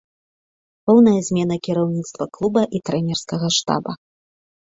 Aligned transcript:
Поўная 0.87 1.21
змена 1.27 1.57
кіраўніцтва 1.67 2.25
клуба 2.39 2.61
і 2.79 2.83
трэнерскага 2.91 3.47
штаба. 3.59 3.97